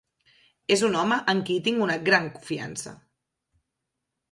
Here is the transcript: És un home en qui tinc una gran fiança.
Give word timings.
És 0.75 0.81
un 0.87 0.97
home 1.01 1.17
en 1.35 1.43
qui 1.51 1.59
tinc 1.69 1.85
una 1.87 1.99
gran 2.09 2.27
fiança. 2.49 2.97